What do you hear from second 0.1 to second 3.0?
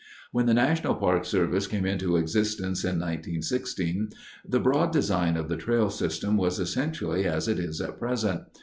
When the National Park Service came into existence in